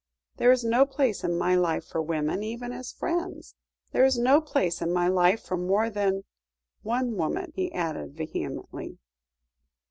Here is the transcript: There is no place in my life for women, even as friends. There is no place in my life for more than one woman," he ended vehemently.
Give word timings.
There 0.37 0.51
is 0.51 0.63
no 0.63 0.87
place 0.87 1.23
in 1.23 1.37
my 1.37 1.53
life 1.53 1.85
for 1.85 2.01
women, 2.01 2.41
even 2.41 2.71
as 2.71 2.91
friends. 2.91 3.53
There 3.91 4.03
is 4.03 4.17
no 4.17 4.41
place 4.41 4.81
in 4.81 4.91
my 4.91 5.07
life 5.07 5.43
for 5.43 5.57
more 5.57 5.91
than 5.91 6.23
one 6.81 7.15
woman," 7.17 7.53
he 7.55 7.71
ended 7.71 8.15
vehemently. 8.15 8.97